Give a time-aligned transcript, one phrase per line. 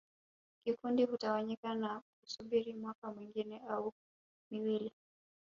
[0.63, 3.93] Kikundi hutawanyika na kusubiri mwaka mwingine au
[4.51, 4.91] miwili